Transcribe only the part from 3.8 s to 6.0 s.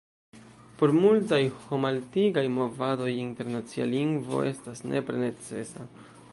lingvo estas nepre necesa.